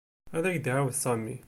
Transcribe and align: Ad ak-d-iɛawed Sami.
Ad 0.35 0.43
ak-d-iɛawed 0.45 0.93
Sami. 1.03 1.35